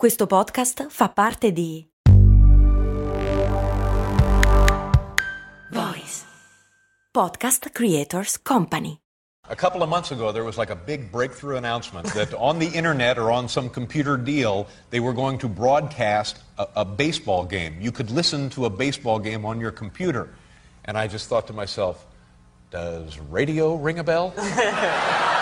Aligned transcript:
Questo 0.00 0.26
podcast 0.26 0.86
fa 0.88 1.10
parte 1.10 1.52
di 1.52 1.86
Voice 5.70 6.24
Podcast 7.10 7.68
Creators 7.70 8.40
Company. 8.40 8.98
A 9.50 9.54
couple 9.54 9.82
of 9.82 9.90
months 9.90 10.10
ago, 10.10 10.32
there 10.32 10.42
was 10.42 10.56
like 10.56 10.72
a 10.72 10.74
big 10.74 11.10
breakthrough 11.12 11.58
announcement 11.58 12.06
that 12.16 12.32
on 12.32 12.58
the 12.58 12.68
internet 12.74 13.18
or 13.18 13.30
on 13.30 13.46
some 13.46 13.68
computer 13.68 14.16
deal, 14.16 14.66
they 14.88 15.00
were 15.00 15.12
going 15.12 15.36
to 15.36 15.48
broadcast 15.48 16.38
a, 16.56 16.66
a, 16.76 16.84
baseball 16.86 17.44
game. 17.44 17.76
You 17.78 17.92
could 17.92 18.10
listen 18.10 18.48
to 18.56 18.64
a 18.64 18.70
baseball 18.70 19.18
game 19.18 19.44
on 19.44 19.60
your 19.60 19.70
computer. 19.70 20.30
And 20.86 20.96
I 20.96 21.08
just 21.08 21.28
thought 21.28 21.46
to 21.48 21.52
myself, 21.52 22.06
does 22.70 23.18
radio 23.28 23.76
ring 23.76 23.98
a 23.98 24.02
bell? 24.02 24.32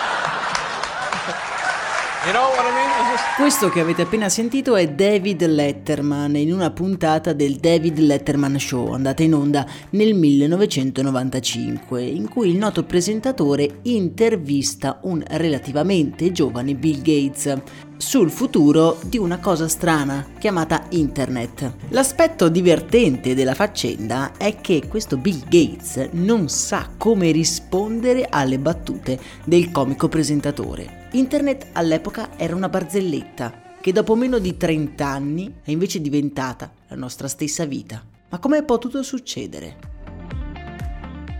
Questo 3.37 3.69
che 3.69 3.79
avete 3.79 4.01
appena 4.01 4.27
sentito 4.27 4.75
è 4.75 4.89
David 4.89 5.45
Letterman 5.45 6.35
in 6.35 6.51
una 6.51 6.69
puntata 6.69 7.31
del 7.31 7.55
David 7.55 7.97
Letterman 7.99 8.59
Show 8.59 8.91
andata 8.91 9.23
in 9.23 9.33
onda 9.33 9.65
nel 9.91 10.13
1995, 10.13 12.01
in 12.01 12.27
cui 12.27 12.49
il 12.49 12.57
noto 12.57 12.83
presentatore 12.83 13.79
intervista 13.83 14.99
un 15.03 15.23
relativamente 15.25 16.33
giovane 16.33 16.75
Bill 16.75 17.01
Gates 17.01 17.57
sul 17.95 18.29
futuro 18.29 18.99
di 19.05 19.17
una 19.17 19.39
cosa 19.39 19.69
strana 19.69 20.25
chiamata 20.39 20.87
Internet. 20.89 21.71
L'aspetto 21.89 22.49
divertente 22.49 23.33
della 23.33 23.53
faccenda 23.53 24.33
è 24.35 24.59
che 24.59 24.83
questo 24.89 25.15
Bill 25.15 25.43
Gates 25.47 26.09
non 26.11 26.49
sa 26.49 26.89
come 26.97 27.31
rispondere 27.31 28.27
alle 28.29 28.59
battute 28.59 29.17
del 29.45 29.71
comico 29.71 30.09
presentatore. 30.09 30.98
Internet 31.11 31.69
all'epoca 31.73 32.37
era 32.37 32.55
una 32.55 32.69
barzelletta 32.69 33.67
che 33.81 33.91
dopo 33.91 34.15
meno 34.15 34.37
di 34.37 34.57
30 34.57 35.07
anni 35.07 35.55
è 35.63 35.71
invece 35.71 36.01
diventata 36.01 36.71
la 36.87 36.95
nostra 36.95 37.27
stessa 37.27 37.65
vita. 37.65 38.03
Ma 38.29 38.37
come 38.37 38.59
è 38.59 38.63
potuto 38.63 39.01
succedere? 39.01 39.77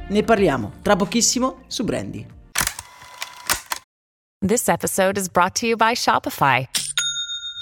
Ne 0.09 0.23
parliamo 0.23 0.73
tra 0.81 0.95
pochissimo 0.95 1.61
su 1.67 1.84
Brandy. 1.84 2.26
This 4.44 4.67
episode 4.70 5.20
is 5.20 5.30
brought 5.30 5.59
to 5.59 5.67
you 5.67 5.76
by 5.76 5.94
Shopify. 5.94 6.67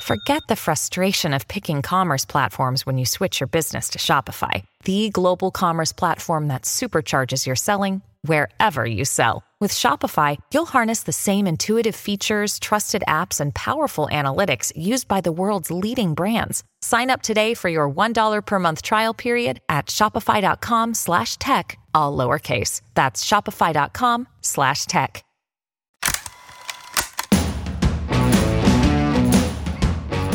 Forget 0.04 0.44
the 0.48 0.56
frustration 0.56 1.34
of 1.34 1.46
picking 1.48 1.82
commerce 1.82 2.26
platforms 2.26 2.86
when 2.86 2.98
you 2.98 3.06
switch 3.06 3.42
your 3.42 3.50
business 3.50 3.90
to 3.90 3.98
Shopify, 3.98 4.64
the 4.86 5.10
global 5.10 5.52
commerce 5.52 5.92
platform 5.92 6.48
that 6.48 6.62
supercharges 6.64 7.46
your 7.46 7.58
selling 7.58 8.02
wherever 8.22 8.86
you 8.86 9.04
sell. 9.04 9.44
With 9.60 9.74
Shopify, 9.74 10.38
you'll 10.54 10.68
harness 10.68 11.02
the 11.02 11.12
same 11.12 11.48
intuitive 11.48 11.96
features, 11.96 12.60
trusted 12.60 13.04
apps, 13.08 13.40
and 13.42 13.56
powerful 13.56 14.08
analytics 14.12 14.72
used 14.76 15.08
by 15.08 15.20
the 15.20 15.32
world's 15.32 15.72
leading 15.72 16.14
brands. 16.14 16.64
Sign 16.82 17.10
up 17.10 17.24
today 17.24 17.56
for 17.56 17.68
your 17.68 17.90
$1 17.90 18.46
per 18.46 18.60
month 18.60 18.84
trial 18.84 19.16
period 19.16 19.60
at 19.68 19.88
shopify.com 19.88 20.94
slash 20.94 21.38
tech, 21.38 21.76
all 21.96 22.16
lowercase. 22.16 22.82
That's 22.94 23.26
shopify.com 23.26 24.28
slash 24.42 24.86
tech. 24.86 25.24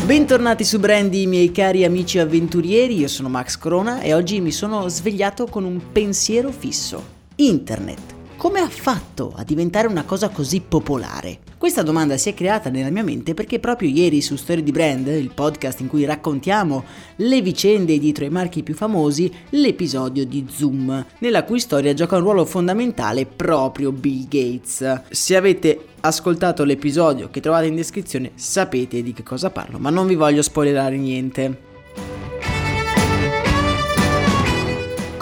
Bentornati 0.05 0.65
su 0.65 0.81
Brandy, 0.81 1.27
miei 1.27 1.53
cari 1.53 1.85
amici 1.85 2.19
avventurieri, 2.19 2.99
io 2.99 3.07
sono 3.07 3.29
Max 3.29 3.57
Corona 3.57 4.01
e 4.01 4.13
oggi 4.15 4.41
mi 4.41 4.51
sono 4.51 4.89
svegliato 4.89 5.47
con 5.47 5.63
un 5.63 5.93
pensiero 5.93 6.51
fisso. 6.51 7.21
Internet. 7.37 8.22
Come 8.43 8.59
ha 8.59 8.69
fatto 8.69 9.33
a 9.37 9.45
diventare 9.45 9.87
una 9.87 10.03
cosa 10.03 10.29
così 10.29 10.61
popolare? 10.67 11.39
Questa 11.57 11.83
domanda 11.83 12.17
si 12.17 12.29
è 12.29 12.35
creata 12.35 12.71
nella 12.71 12.91
mia 12.91 13.05
mente 13.05 13.35
perché 13.35 13.61
proprio 13.61 13.89
ieri 13.89 14.21
su 14.21 14.35
Story 14.35 14.65
di 14.65 14.73
Brand, 14.73 15.07
il 15.07 15.31
podcast 15.33 15.79
in 15.79 15.87
cui 15.87 16.05
raccontiamo 16.05 16.83
le 17.19 17.41
vicende 17.41 17.97
dietro 18.01 18.25
i 18.25 18.31
marchi 18.31 18.65
più 18.65 18.75
famosi, 18.75 19.33
l'episodio 19.51 20.27
di 20.27 20.45
Zoom, 20.51 21.07
nella 21.21 21.45
cui 21.45 21.61
storia 21.61 21.95
gioca 21.95 22.17
un 22.17 22.23
ruolo 22.23 22.45
fondamentale 22.45 23.27
proprio 23.27 23.93
Bill 23.93 24.27
Gates. 24.27 25.03
Se 25.11 25.37
avete 25.37 25.91
ascoltato 26.01 26.65
l'episodio 26.65 27.31
che 27.31 27.41
trovate 27.41 27.67
in 27.67 27.77
descrizione 27.77 28.33
sapete 28.35 29.05
di 29.05 29.13
che 29.13 29.23
cosa 29.23 29.51
parlo, 29.51 29.79
ma 29.79 29.91
non 29.91 30.09
vi 30.09 30.17
voglio 30.17 30.43
spoilerare 30.43 30.97
niente. 30.97 31.71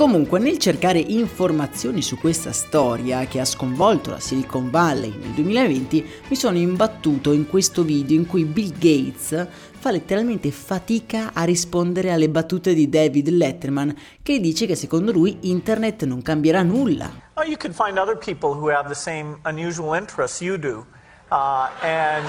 Comunque, 0.01 0.39
nel 0.39 0.57
cercare 0.57 0.99
informazioni 0.99 2.01
su 2.01 2.17
questa 2.17 2.53
storia 2.53 3.27
che 3.27 3.39
ha 3.39 3.45
sconvolto 3.45 4.09
la 4.09 4.19
Silicon 4.19 4.71
Valley 4.71 5.15
nel 5.15 5.33
2020, 5.33 6.11
mi 6.29 6.37
sono 6.37 6.57
imbattuto 6.57 7.33
in 7.33 7.47
questo 7.47 7.83
video 7.83 8.17
in 8.17 8.27
cui 8.27 8.47
Bill 8.47 8.73
Gates 8.79 9.47
fa 9.79 9.91
letteralmente 9.91 10.51
fatica 10.53 11.33
a 11.35 11.45
rispondere 11.45 12.13
alle 12.13 12.31
battute 12.31 12.73
di 12.73 12.89
David 12.89 13.29
Letterman, 13.29 13.95
che 14.23 14.41
dice 14.41 14.65
che 14.65 14.75
secondo 14.75 15.13
lui 15.13 15.37
internet 15.43 16.05
non 16.05 16.23
cambierà 16.23 16.63
nulla. 16.63 17.11
Oh, 17.35 17.43
you 17.43 17.59
can 17.59 17.75
find 17.75 17.99
other 17.99 18.17
people 18.17 18.59
who 18.59 18.71
have 18.71 18.89
the 18.89 18.95
same 18.95 19.39
unusual 19.45 19.95
interests 19.95 20.41
you 20.41 20.57
do. 20.57 20.87
Uh, 21.31 21.69
and 21.83 22.25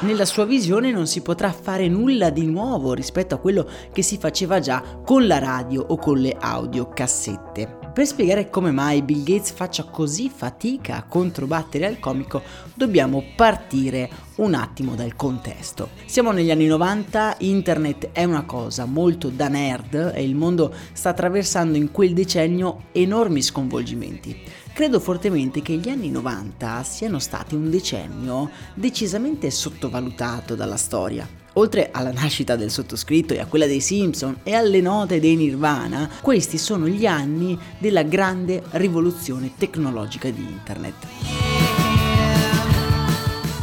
nella 0.00 0.24
sua 0.24 0.44
visione 0.44 0.90
non 0.90 1.06
si 1.06 1.22
potrà 1.22 1.52
fare 1.52 1.88
nulla 1.88 2.30
di 2.30 2.46
nuovo 2.46 2.92
rispetto 2.92 3.34
a 3.34 3.38
quello 3.38 3.68
che 3.92 4.02
si 4.02 4.18
faceva 4.18 4.60
già 4.60 4.82
con 5.04 5.26
la 5.26 5.38
radio 5.38 5.84
o 5.86 5.96
con 5.96 6.18
le 6.18 6.36
audiocassette. 6.38 7.83
Per 7.94 8.04
spiegare 8.06 8.50
come 8.50 8.72
mai 8.72 9.02
Bill 9.02 9.22
Gates 9.22 9.52
faccia 9.52 9.84
così 9.84 10.28
fatica 10.28 10.96
a 10.96 11.04
controbattere 11.04 11.86
al 11.86 12.00
comico, 12.00 12.42
dobbiamo 12.74 13.22
partire 13.36 14.10
un 14.38 14.54
attimo 14.54 14.96
dal 14.96 15.14
contesto. 15.14 15.90
Siamo 16.04 16.32
negli 16.32 16.50
anni 16.50 16.66
90, 16.66 17.36
internet 17.38 18.08
è 18.10 18.24
una 18.24 18.42
cosa 18.46 18.84
molto 18.84 19.28
da 19.28 19.46
nerd 19.46 20.10
e 20.12 20.24
il 20.24 20.34
mondo 20.34 20.74
sta 20.92 21.10
attraversando 21.10 21.78
in 21.78 21.92
quel 21.92 22.14
decennio 22.14 22.86
enormi 22.90 23.40
sconvolgimenti. 23.40 24.42
Credo 24.72 24.98
fortemente 24.98 25.62
che 25.62 25.74
gli 25.74 25.88
anni 25.88 26.10
90 26.10 26.82
siano 26.82 27.20
stati 27.20 27.54
un 27.54 27.70
decennio 27.70 28.50
decisamente 28.74 29.52
sottovalutato 29.52 30.56
dalla 30.56 30.76
storia. 30.76 31.42
Oltre 31.54 31.90
alla 31.92 32.12
nascita 32.12 32.56
del 32.56 32.70
sottoscritto 32.70 33.32
e 33.32 33.38
a 33.40 33.46
quella 33.46 33.66
dei 33.66 33.80
Simpson 33.80 34.40
e 34.42 34.54
alle 34.54 34.80
note 34.80 35.20
dei 35.20 35.36
Nirvana, 35.36 36.10
questi 36.20 36.58
sono 36.58 36.88
gli 36.88 37.06
anni 37.06 37.56
della 37.78 38.02
grande 38.02 38.62
rivoluzione 38.70 39.52
tecnologica 39.56 40.28
di 40.30 40.42
Internet. 40.42 41.53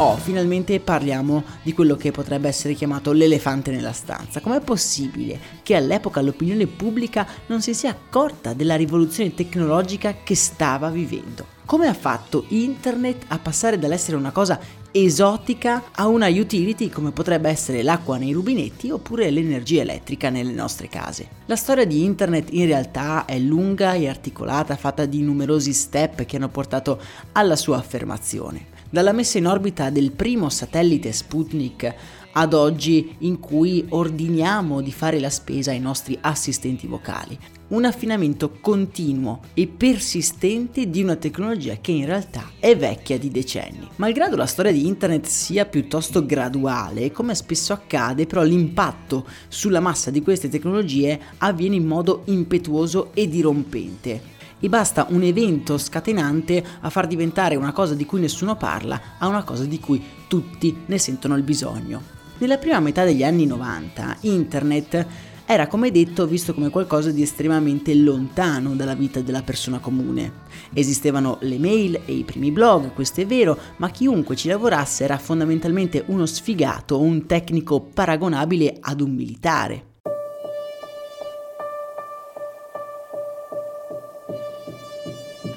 Oh, 0.03 0.17
finalmente 0.17 0.79
parliamo 0.79 1.43
di 1.61 1.73
quello 1.73 1.95
che 1.95 2.09
potrebbe 2.09 2.47
essere 2.47 2.73
chiamato 2.73 3.11
l'elefante 3.11 3.69
nella 3.69 3.91
stanza. 3.91 4.39
Com'è 4.39 4.59
possibile 4.59 5.39
che 5.61 5.75
all'epoca 5.75 6.21
l'opinione 6.21 6.65
pubblica 6.65 7.27
non 7.45 7.61
si 7.61 7.75
sia 7.75 7.91
accorta 7.91 8.53
della 8.53 8.75
rivoluzione 8.75 9.35
tecnologica 9.35 10.15
che 10.23 10.33
stava 10.33 10.89
vivendo? 10.89 11.45
Come 11.65 11.85
ha 11.85 11.93
fatto 11.93 12.45
internet 12.47 13.25
a 13.27 13.37
passare 13.37 13.77
dall'essere 13.77 14.17
una 14.17 14.31
cosa 14.31 14.59
esotica 14.89 15.91
a 15.91 16.07
una 16.07 16.29
utility 16.29 16.89
come 16.89 17.11
potrebbe 17.11 17.49
essere 17.49 17.83
l'acqua 17.83 18.17
nei 18.17 18.31
rubinetti 18.31 18.89
oppure 18.89 19.29
l'energia 19.29 19.81
elettrica 19.81 20.31
nelle 20.31 20.51
nostre 20.51 20.87
case. 20.87 21.27
La 21.45 21.55
storia 21.55 21.85
di 21.85 22.03
internet 22.03 22.47
in 22.53 22.65
realtà 22.65 23.25
è 23.25 23.37
lunga 23.37 23.93
e 23.93 24.09
articolata, 24.09 24.75
fatta 24.77 25.05
di 25.05 25.21
numerosi 25.21 25.73
step 25.73 26.25
che 26.25 26.37
hanno 26.37 26.49
portato 26.49 26.99
alla 27.33 27.55
sua 27.55 27.77
affermazione 27.77 28.79
dalla 28.91 29.13
messa 29.13 29.37
in 29.37 29.47
orbita 29.47 29.89
del 29.89 30.11
primo 30.11 30.49
satellite 30.49 31.11
Sputnik 31.13 31.95
ad 32.33 32.53
oggi 32.53 33.15
in 33.19 33.39
cui 33.39 33.85
ordiniamo 33.89 34.81
di 34.81 34.91
fare 34.91 35.19
la 35.19 35.29
spesa 35.29 35.71
ai 35.71 35.79
nostri 35.79 36.17
assistenti 36.21 36.87
vocali. 36.87 37.37
Un 37.69 37.85
affinamento 37.85 38.57
continuo 38.59 39.39
e 39.53 39.65
persistente 39.67 40.89
di 40.89 41.01
una 41.01 41.15
tecnologia 41.15 41.77
che 41.79 41.91
in 41.91 42.05
realtà 42.05 42.51
è 42.59 42.75
vecchia 42.75 43.17
di 43.17 43.31
decenni. 43.31 43.87
Malgrado 43.95 44.35
la 44.35 44.45
storia 44.45 44.73
di 44.73 44.85
internet 44.85 45.25
sia 45.25 45.65
piuttosto 45.65 46.25
graduale, 46.25 47.11
come 47.11 47.33
spesso 47.33 47.71
accade, 47.71 48.25
però 48.25 48.43
l'impatto 48.43 49.25
sulla 49.47 49.79
massa 49.79 50.11
di 50.11 50.21
queste 50.21 50.49
tecnologie 50.49 51.17
avviene 51.37 51.77
in 51.77 51.87
modo 51.87 52.23
impetuoso 52.25 53.11
e 53.13 53.29
dirompente 53.29 54.39
e 54.61 54.69
basta 54.69 55.07
un 55.09 55.23
evento 55.23 55.77
scatenante 55.77 56.63
a 56.79 56.89
far 56.89 57.07
diventare 57.07 57.57
una 57.57 57.73
cosa 57.73 57.95
di 57.95 58.05
cui 58.05 58.21
nessuno 58.21 58.55
parla 58.55 59.01
a 59.17 59.27
una 59.27 59.43
cosa 59.43 59.65
di 59.65 59.79
cui 59.79 60.01
tutti 60.27 60.83
ne 60.85 60.97
sentono 60.97 61.35
il 61.35 61.43
bisogno. 61.43 62.01
Nella 62.37 62.57
prima 62.57 62.79
metà 62.79 63.03
degli 63.03 63.23
anni 63.23 63.45
90 63.45 64.17
internet 64.21 65.05
era 65.45 65.67
come 65.67 65.91
detto 65.91 66.25
visto 66.25 66.53
come 66.53 66.69
qualcosa 66.69 67.11
di 67.11 67.21
estremamente 67.21 67.93
lontano 67.93 68.73
dalla 68.73 68.95
vita 68.95 69.19
della 69.19 69.41
persona 69.41 69.79
comune. 69.79 70.31
Esistevano 70.71 71.39
le 71.41 71.57
mail 71.59 71.99
e 72.05 72.13
i 72.13 72.23
primi 72.23 72.51
blog, 72.51 72.93
questo 72.93 73.19
è 73.19 73.25
vero, 73.25 73.57
ma 73.77 73.89
chiunque 73.89 74.37
ci 74.37 74.47
lavorasse 74.47 75.03
era 75.03 75.17
fondamentalmente 75.17 76.05
uno 76.07 76.25
sfigato 76.25 76.95
o 76.95 77.01
un 77.01 77.25
tecnico 77.25 77.81
paragonabile 77.81 78.77
ad 78.79 79.01
un 79.01 79.13
militare. 79.13 79.90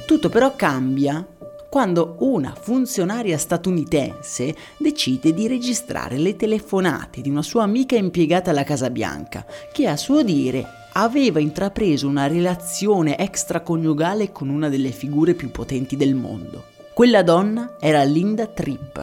Tutto 0.06 0.29
però 0.29 0.55
cambia 0.55 1.27
quando 1.71 2.17
una 2.21 2.55
funzionaria 2.55 3.39
statunitense 3.39 4.55
decide 4.77 5.33
di 5.33 5.49
registrare 5.49 6.19
le 6.19 6.37
telefonate 6.37 7.21
di 7.21 7.31
una 7.31 7.43
sua 7.43 7.62
amica 7.62 7.97
impiegata 7.97 8.51
alla 8.51 8.65
Casa 8.65 8.91
Bianca, 8.91 9.47
che 9.73 9.89
a 9.89 9.97
suo 9.97 10.23
dire 10.23 10.65
aveva 10.93 11.41
intrapreso 11.41 12.06
una 12.06 12.27
relazione 12.27 13.19
extraconiugale 13.19 14.31
con 14.31 14.51
una 14.51 14.69
delle 14.69 14.91
figure 14.91 15.35
più 15.35 15.51
potenti 15.51 15.97
del 15.97 16.15
mondo. 16.15 16.67
Quella 16.93 17.23
donna 17.23 17.77
era 17.81 18.05
Linda 18.05 18.47
Tripp 18.47 18.99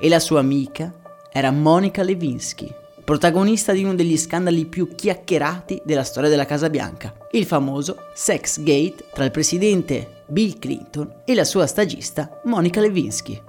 e 0.00 0.08
la 0.08 0.18
sua 0.18 0.40
amica 0.40 0.92
era 1.30 1.52
Monica 1.52 2.02
Lewinsky, 2.02 2.74
protagonista 3.08 3.72
di 3.72 3.84
uno 3.84 3.94
degli 3.94 4.18
scandali 4.18 4.66
più 4.66 4.94
chiacchierati 4.94 5.80
della 5.82 6.04
storia 6.04 6.28
della 6.28 6.44
Casa 6.44 6.68
Bianca, 6.68 7.14
il 7.30 7.46
famoso 7.46 7.96
Sex 8.12 8.60
Gate 8.60 9.06
tra 9.14 9.24
il 9.24 9.30
presidente 9.30 10.24
Bill 10.26 10.58
Clinton 10.58 11.22
e 11.24 11.34
la 11.34 11.44
sua 11.44 11.66
stagista 11.66 12.42
Monica 12.44 12.82
Lewinsky. 12.82 13.42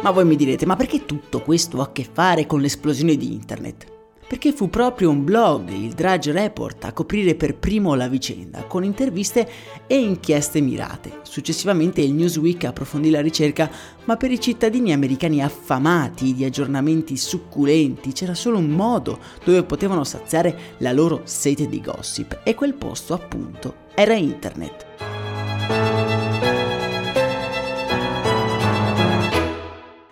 Ma 0.00 0.10
voi 0.10 0.24
mi 0.24 0.36
direte, 0.36 0.64
ma 0.64 0.74
perché 0.74 1.04
tutto 1.04 1.42
questo 1.42 1.80
ha 1.80 1.84
a 1.84 1.92
che 1.92 2.08
fare 2.10 2.46
con 2.46 2.62
l'esplosione 2.62 3.18
di 3.18 3.30
internet? 3.30 3.97
Perché 4.28 4.52
fu 4.52 4.68
proprio 4.68 5.08
un 5.10 5.24
blog, 5.24 5.70
il 5.70 5.94
Drudge 5.94 6.30
Report, 6.32 6.84
a 6.84 6.92
coprire 6.92 7.34
per 7.34 7.56
primo 7.56 7.94
la 7.94 8.08
vicenda, 8.08 8.64
con 8.64 8.84
interviste 8.84 9.48
e 9.86 9.98
inchieste 9.98 10.60
mirate. 10.60 11.20
Successivamente 11.22 12.02
il 12.02 12.12
Newsweek 12.12 12.64
approfondì 12.64 13.08
la 13.08 13.22
ricerca, 13.22 13.70
ma 14.04 14.16
per 14.16 14.30
i 14.30 14.38
cittadini 14.38 14.92
americani 14.92 15.42
affamati 15.42 16.34
di 16.34 16.44
aggiornamenti 16.44 17.16
succulenti 17.16 18.12
c'era 18.12 18.34
solo 18.34 18.58
un 18.58 18.68
modo 18.68 19.18
dove 19.42 19.62
potevano 19.62 20.04
saziare 20.04 20.76
la 20.78 20.92
loro 20.92 21.22
sete 21.24 21.66
di 21.66 21.80
gossip, 21.80 22.40
e 22.44 22.54
quel 22.54 22.74
posto 22.74 23.14
appunto 23.14 23.86
era 23.94 24.14
internet. 24.14 24.87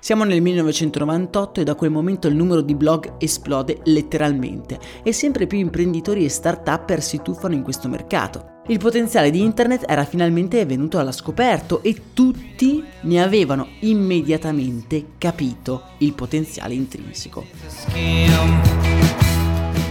Siamo 0.06 0.22
nel 0.22 0.40
1998 0.40 1.62
e 1.62 1.64
da 1.64 1.74
quel 1.74 1.90
momento 1.90 2.28
il 2.28 2.36
numero 2.36 2.60
di 2.60 2.76
blog 2.76 3.14
esplode 3.18 3.80
letteralmente 3.86 4.78
e 5.02 5.10
sempre 5.10 5.48
più 5.48 5.58
imprenditori 5.58 6.24
e 6.24 6.28
start-upper 6.28 7.02
si 7.02 7.22
tuffano 7.22 7.54
in 7.54 7.64
questo 7.64 7.88
mercato. 7.88 8.60
Il 8.68 8.78
potenziale 8.78 9.32
di 9.32 9.42
internet 9.42 9.82
era 9.84 10.04
finalmente 10.04 10.64
venuto 10.64 11.00
alla 11.00 11.10
scoperto 11.10 11.82
e 11.82 12.12
tutti 12.14 12.84
ne 13.00 13.20
avevano 13.20 13.66
immediatamente 13.80 15.06
capito 15.18 15.82
il 15.98 16.12
potenziale 16.12 16.74
intrinseco 16.74 17.44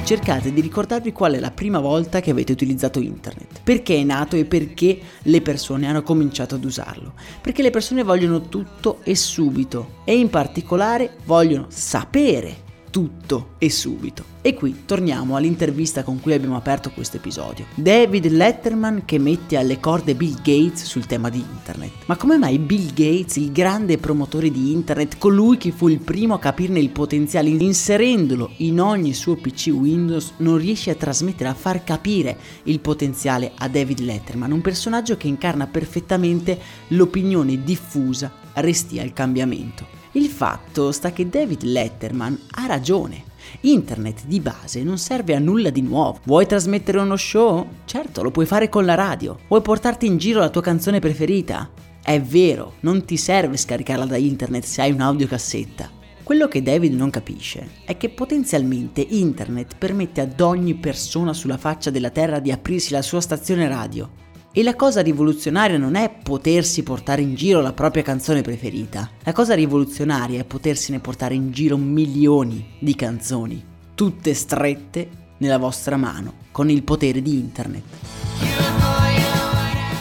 cercate 0.06 0.54
di 0.54 0.62
ricordarvi 0.62 1.12
qual 1.12 1.34
è 1.34 1.40
la 1.40 1.50
prima 1.50 1.80
volta 1.80 2.20
che 2.20 2.30
avete 2.30 2.52
utilizzato 2.52 3.00
internet, 3.00 3.62
perché 3.64 3.96
è 3.96 4.04
nato 4.04 4.36
e 4.36 4.46
perché 4.46 5.00
le 5.24 5.42
persone 5.42 5.88
hanno 5.88 6.04
cominciato 6.04 6.54
ad 6.54 6.64
usarlo. 6.64 7.14
Perché 7.42 7.64
le 7.64 7.72
persone 7.72 8.04
vogliono 8.04 8.48
tutto 8.48 9.00
e 9.04 9.16
subito. 9.16 10.04
E 10.04 10.16
in 10.16 10.30
particolare 10.30 11.16
vogliono 11.26 11.66
sapere 11.70 12.65
tutto 12.96 13.56
e 13.58 13.70
subito. 13.70 14.24
E 14.40 14.54
qui 14.54 14.84
torniamo 14.86 15.36
all'intervista 15.36 16.02
con 16.04 16.22
cui 16.22 16.32
abbiamo 16.32 16.56
aperto 16.56 16.92
questo 16.92 17.18
episodio. 17.18 17.66
David 17.76 18.28
Letterman 18.28 19.04
che 19.04 19.20
mette 19.20 19.58
alle 19.58 19.82
corde 19.82 20.16
Bill 20.16 20.36
Gates 20.36 20.86
sul 20.86 21.06
tema 21.06 21.30
di 21.30 21.40
internet. 21.40 21.92
Ma 22.06 22.16
come 22.16 22.38
mai 22.38 22.58
Bill 22.58 22.94
Gates, 22.94 23.36
il 23.36 23.52
grande 23.52 23.98
promotore 23.98 24.50
di 24.50 24.72
internet, 24.72 25.18
colui 25.18 25.58
che 25.58 25.74
fu 25.74 25.90
il 25.90 26.00
primo 26.00 26.36
a 26.36 26.40
capirne 26.40 26.80
il 26.80 26.92
potenziale, 26.92 27.50
inserendolo 27.50 28.52
in 28.60 28.80
ogni 28.80 29.14
suo 29.14 29.36
PC 29.36 29.74
Windows, 29.74 30.36
non 30.38 30.56
riesce 30.56 30.92
a 30.92 30.96
trasmettere, 30.96 31.50
a 31.50 31.54
far 31.54 31.84
capire 31.84 32.38
il 32.64 32.80
potenziale 32.80 33.52
a 33.58 33.68
David 33.68 34.00
Letterman, 34.00 34.54
un 34.54 34.62
personaggio 34.62 35.18
che 35.18 35.28
incarna 35.28 35.68
perfettamente 35.68 36.58
l'opinione 36.90 37.62
diffusa 37.62 38.32
resti 38.54 39.02
al 39.02 39.12
cambiamento. 39.12 40.04
Il 40.16 40.28
fatto 40.28 40.94
sta 40.94 41.12
che 41.12 41.28
David 41.28 41.64
Letterman 41.64 42.40
ha 42.52 42.66
ragione. 42.68 43.22
Internet 43.62 44.24
di 44.26 44.40
base 44.40 44.82
non 44.82 44.98
serve 44.98 45.36
a 45.36 45.40
nulla 45.40 45.72
di 45.72 45.82
nuovo. 45.82 46.22
Vuoi 46.24 46.46
trasmettere 46.46 47.00
uno 47.00 47.18
show? 47.18 47.68
Certo, 47.84 48.24
lo 48.24 48.32
puoi 48.32 48.46
fare 48.46 48.70
con 48.70 48.86
la 48.86 48.96
radio. 48.96 49.38
Vuoi 49.50 49.62
portarti 49.62 50.06
in 50.06 50.16
giro 50.18 50.40
la 50.40 50.50
tua 50.50 50.62
canzone 50.62 51.00
preferita? 51.00 51.70
È 52.02 52.22
vero, 52.22 52.76
non 52.80 53.04
ti 53.04 53.18
serve 53.18 53.58
scaricarla 53.58 54.06
da 54.06 54.16
internet 54.16 54.64
se 54.64 54.84
hai 54.84 54.94
un'audiocassetta. 54.94 55.92
Quello 56.24 56.48
che 56.48 56.64
David 56.64 56.94
non 56.94 57.10
capisce 57.10 57.82
è 57.84 57.98
che 57.98 58.08
potenzialmente 58.08 59.02
internet 59.02 59.76
permette 59.78 60.22
ad 60.22 60.40
ogni 60.40 60.76
persona 60.76 61.34
sulla 61.34 61.58
faccia 61.58 61.90
della 61.90 62.10
Terra 62.10 62.40
di 62.40 62.54
aprirsi 62.54 62.94
la 62.94 63.02
sua 63.02 63.20
stazione 63.20 63.68
radio 63.68 64.24
e 64.58 64.64
la 64.64 64.76
cosa 64.76 65.02
rivoluzionaria 65.02 65.78
non 65.78 65.96
è 65.96 66.10
potersi 66.10 66.82
portare 66.82 67.22
in 67.22 67.36
giro 67.36 67.60
la 67.60 67.74
propria 67.74 68.04
canzone 68.04 68.42
preferita. 68.42 69.10
La 69.24 69.34
cosa 69.34 69.54
rivoluzionaria 69.54 70.40
è 70.40 70.46
potersene 70.46 71.02
portare 71.02 71.34
in 71.36 71.52
giro 71.52 71.76
milioni 71.76 72.66
di 72.80 72.96
canzoni, 72.96 73.62
tutte 73.96 74.34
strette 74.34 75.10
nella 75.40 75.58
vostra 75.58 75.98
mano, 75.98 76.36
con 76.52 76.70
il 76.70 76.84
potere 76.84 77.22
di 77.22 77.38
internet. 77.38 78.75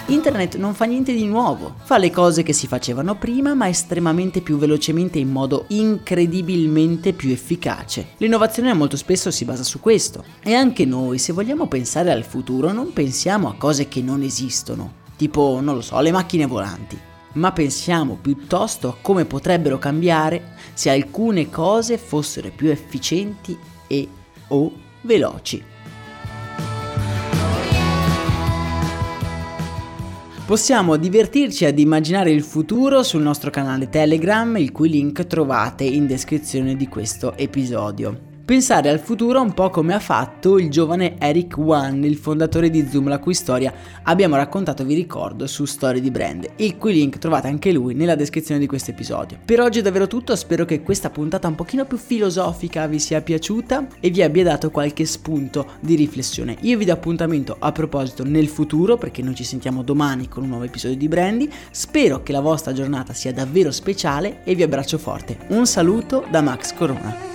Internet 0.06 0.56
non 0.56 0.74
fa 0.74 0.84
niente 0.84 1.14
di 1.14 1.24
nuovo, 1.24 1.76
fa 1.82 1.96
le 1.96 2.10
cose 2.10 2.42
che 2.42 2.52
si 2.52 2.66
facevano 2.66 3.16
prima 3.16 3.54
ma 3.54 3.68
estremamente 3.68 4.42
più 4.42 4.58
velocemente 4.58 5.18
in 5.18 5.30
modo 5.30 5.64
incredibilmente 5.68 7.14
più 7.14 7.30
efficace. 7.30 8.08
L'innovazione 8.18 8.74
molto 8.74 8.98
spesso 8.98 9.30
si 9.30 9.46
basa 9.46 9.62
su 9.62 9.80
questo 9.80 10.22
e 10.42 10.52
anche 10.52 10.84
noi 10.84 11.16
se 11.16 11.32
vogliamo 11.32 11.68
pensare 11.68 12.12
al 12.12 12.24
futuro 12.24 12.70
non 12.70 12.92
pensiamo 12.92 13.48
a 13.48 13.54
cose 13.54 13.88
che 13.88 14.02
non 14.02 14.20
esistono, 14.20 14.92
tipo 15.16 15.60
non 15.62 15.74
lo 15.74 15.80
so, 15.80 15.98
le 16.00 16.12
macchine 16.12 16.44
volanti, 16.44 16.98
ma 17.34 17.52
pensiamo 17.52 18.18
piuttosto 18.20 18.88
a 18.88 18.96
come 19.00 19.24
potrebbero 19.24 19.78
cambiare 19.78 20.52
se 20.74 20.90
alcune 20.90 21.48
cose 21.48 21.96
fossero 21.96 22.50
più 22.54 22.68
efficienti 22.68 23.56
e 23.86 24.06
o 24.48 24.70
veloci. 25.00 25.72
Possiamo 30.46 30.98
divertirci 30.98 31.64
ad 31.64 31.78
immaginare 31.78 32.30
il 32.30 32.42
futuro 32.42 33.02
sul 33.02 33.22
nostro 33.22 33.48
canale 33.48 33.88
Telegram, 33.88 34.54
il 34.58 34.72
cui 34.72 34.90
link 34.90 35.26
trovate 35.26 35.84
in 35.84 36.06
descrizione 36.06 36.76
di 36.76 36.86
questo 36.86 37.34
episodio. 37.34 38.33
Pensare 38.44 38.90
al 38.90 38.98
futuro 38.98 39.40
un 39.40 39.54
po' 39.54 39.70
come 39.70 39.94
ha 39.94 39.98
fatto 39.98 40.58
il 40.58 40.68
giovane 40.68 41.18
Eric 41.18 41.56
Wan, 41.56 42.04
il 42.04 42.16
fondatore 42.16 42.68
di 42.68 42.86
Zoom, 42.86 43.08
la 43.08 43.18
cui 43.18 43.32
storia 43.32 43.72
abbiamo 44.02 44.36
raccontato, 44.36 44.84
vi 44.84 44.92
ricordo, 44.92 45.46
su 45.46 45.64
Storie 45.64 46.02
di 46.02 46.10
Brand, 46.10 46.46
il 46.56 46.76
cui 46.76 46.92
link 46.92 47.16
trovate 47.16 47.48
anche 47.48 47.72
lui 47.72 47.94
nella 47.94 48.16
descrizione 48.16 48.60
di 48.60 48.66
questo 48.66 48.90
episodio. 48.90 49.38
Per 49.42 49.62
oggi 49.62 49.78
è 49.78 49.82
davvero 49.82 50.06
tutto, 50.08 50.36
spero 50.36 50.66
che 50.66 50.82
questa 50.82 51.08
puntata 51.08 51.48
un 51.48 51.54
pochino 51.54 51.86
più 51.86 51.96
filosofica 51.96 52.86
vi 52.86 52.98
sia 52.98 53.22
piaciuta 53.22 53.86
e 53.98 54.10
vi 54.10 54.20
abbia 54.20 54.44
dato 54.44 54.70
qualche 54.70 55.06
spunto 55.06 55.66
di 55.80 55.94
riflessione. 55.94 56.58
Io 56.60 56.76
vi 56.76 56.84
do 56.84 56.92
appuntamento 56.92 57.56
a 57.58 57.72
proposito 57.72 58.24
nel 58.24 58.48
futuro, 58.48 58.98
perché 58.98 59.22
noi 59.22 59.36
ci 59.36 59.44
sentiamo 59.44 59.82
domani 59.82 60.28
con 60.28 60.42
un 60.42 60.50
nuovo 60.50 60.64
episodio 60.64 60.98
di 60.98 61.08
Brandy. 61.08 61.48
Spero 61.70 62.22
che 62.22 62.32
la 62.32 62.40
vostra 62.40 62.74
giornata 62.74 63.14
sia 63.14 63.32
davvero 63.32 63.70
speciale 63.70 64.44
e 64.44 64.54
vi 64.54 64.62
abbraccio 64.62 64.98
forte. 64.98 65.38
Un 65.48 65.64
saluto 65.66 66.26
da 66.30 66.42
Max 66.42 66.74
Corona. 66.74 67.33